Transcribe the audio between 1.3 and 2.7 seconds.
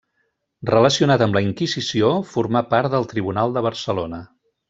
la Inquisició, formà